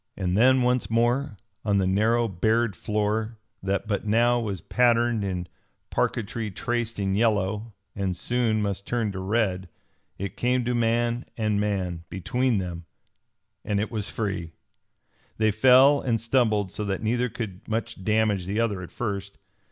[0.17, 5.47] And then once more, on the narrow bared floor that but now was patterned in
[5.91, 9.69] parquetry traced in yellow, and soon must turn to red,
[10.17, 12.85] it came to man and man between them
[13.63, 14.53] and it was free!
[15.37, 19.37] They fell and stumbled so that neither could much damage the other at first.